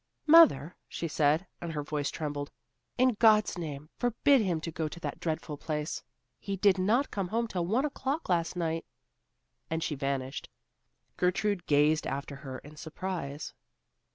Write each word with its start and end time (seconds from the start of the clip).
"Mother," 0.25 0.75
she 0.89 1.07
said, 1.07 1.45
and 1.61 1.73
her 1.73 1.83
voice 1.83 2.09
trembled, 2.09 2.49
"in 2.97 3.13
God's 3.19 3.55
name, 3.55 3.87
forbid 3.99 4.41
him 4.41 4.59
to 4.61 4.71
go 4.71 4.87
to 4.87 4.99
that 4.99 5.19
dreadful 5.19 5.57
place. 5.57 6.01
He 6.39 6.55
did 6.57 6.79
not 6.79 7.11
come 7.11 7.27
home 7.27 7.47
till 7.47 7.67
one 7.67 7.85
o'clock 7.85 8.27
last 8.27 8.55
night." 8.55 8.83
And 9.69 9.83
she 9.83 9.93
vanished. 9.93 10.49
Gertrude 11.17 11.67
gazed 11.67 12.07
after 12.07 12.37
her 12.37 12.57
in 12.57 12.77
surprise. 12.77 13.53